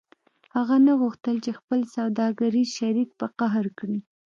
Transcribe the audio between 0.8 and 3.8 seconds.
نه غوښتل چې خپل سوداګریز شریک په قهر